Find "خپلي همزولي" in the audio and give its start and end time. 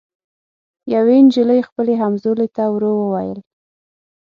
1.67-2.47